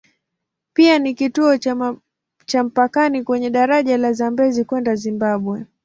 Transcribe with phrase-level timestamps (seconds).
[0.73, 1.57] Pia ni kituo
[2.45, 5.65] cha mpakani kwenye daraja la Zambezi kwenda Zimbabwe.